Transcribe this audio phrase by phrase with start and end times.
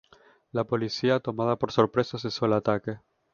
[0.51, 2.97] La policía, tomada por sorpresa, cesó el ataque.